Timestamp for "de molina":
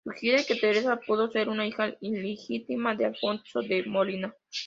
3.61-4.35